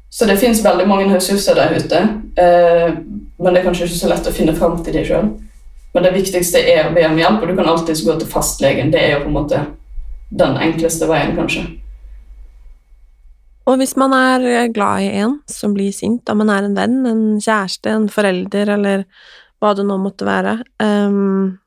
[0.10, 2.00] så det fins veldig mange ressurser der ute,
[2.40, 2.94] eh,
[3.38, 5.34] men det er kanskje ikke så lett å finne fram til dem sjøl.
[5.94, 8.92] Men det viktigste er å be om hjelp, og du kan alltids gå til fastlegen.
[8.94, 9.66] Det er jo på en måte
[10.30, 11.66] den enkleste veien, kanskje.
[13.68, 17.02] Og hvis man er glad i en som blir sint, om man er en venn,
[17.10, 19.04] en kjæreste, en forelder eller
[19.60, 21.58] hva det nå måtte være, um,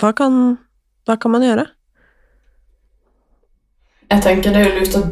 [0.00, 0.56] hva, kan,
[1.04, 1.66] hva kan man gjøre?
[4.08, 5.02] Jeg tenker det er jo lurt å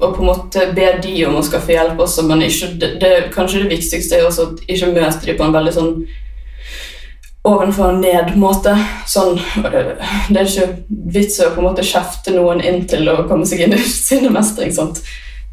[0.00, 3.12] og på en måte be de om å skaffe hjelp også, men ikke, det, det,
[3.34, 5.92] kanskje det viktigste er også at ikke møte de på en veldig sånn
[7.44, 8.72] ovenfor og ned-måte.
[9.10, 10.68] Sånn, det er ikke
[11.14, 14.72] vits å på en måte kjefte noen inn til å komme seg inn i sinnemestring.
[14.74, 15.02] Sånt.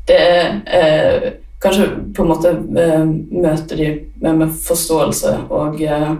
[0.07, 1.27] Det er eh,
[1.61, 3.91] kanskje på en måte eh, møte de
[4.23, 6.11] med, med forståelse og eh,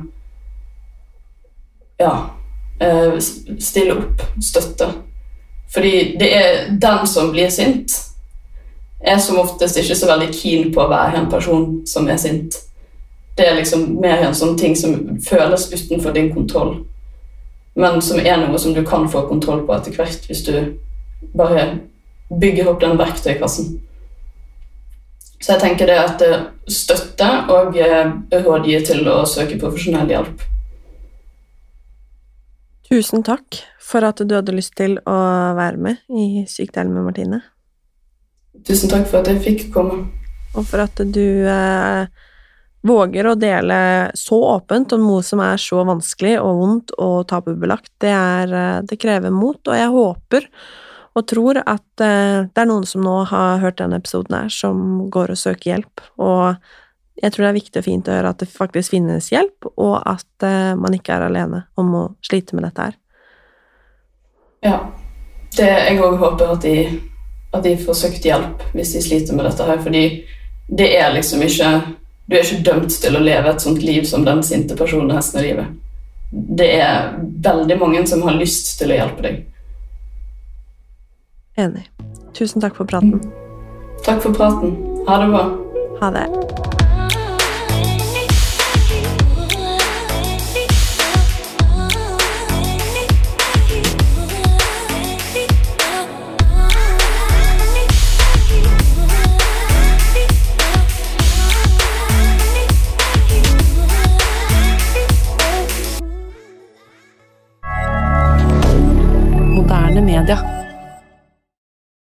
[2.02, 2.16] ja
[3.62, 4.88] stille opp, støtte.
[5.70, 7.94] Fordi det er den som blir sint,
[9.02, 12.58] er som oftest ikke så veldig keen på å være en person som er sint.
[13.38, 14.96] Det er liksom mer en sånn ting som
[15.26, 16.82] føles utenfor din kontroll,
[17.80, 20.54] men som er noe som du kan få kontroll på etter hvert hvis du
[21.38, 21.66] bare
[22.42, 23.80] bygger opp den verktøykassen.
[25.42, 26.22] Så jeg tenker det at
[26.70, 28.12] støtte og eh,
[28.46, 30.44] rådgi til å søke profesjonell hjelp.
[32.92, 35.18] Tusen takk for at du hadde lyst til å
[35.58, 37.42] være med i Sykdelen med Martine.
[38.68, 40.04] Tusen takk for at jeg fikk komme.
[40.58, 42.06] Og for at du eh,
[42.88, 43.80] våger å dele
[44.18, 47.92] så åpent om noe som er så vanskelig og vondt og tabubelagt.
[48.02, 50.50] Det, er, eh, det krever mot, og jeg håper
[51.12, 55.10] og tror at eh, det er noen som nå har hørt denne episoden her, som
[55.12, 56.04] går og søker hjelp.
[56.24, 56.56] Og
[57.22, 60.00] jeg tror det er viktig og fint å høre at det faktisk finnes hjelp, og
[60.00, 63.00] at eh, man ikke er alene om å slite med dette her.
[64.66, 64.78] Ja.
[65.52, 66.76] Det jeg òg håper at de
[67.52, 69.82] at de får søkt hjelp hvis de sliter med dette her.
[69.84, 70.04] Fordi
[70.72, 71.72] det er liksom ikke
[72.32, 75.44] Du er ikke dømt til å leve et sånt liv som den sinte personen hesten
[75.44, 75.74] livet.
[76.32, 79.42] Det er veldig mange som har lyst til å hjelpe deg.
[81.60, 81.84] Enig.
[82.38, 83.20] Tusen takk for praten.
[84.06, 84.78] Takk for praten.
[85.10, 85.48] Ha det bra.
[86.00, 86.71] Ha det.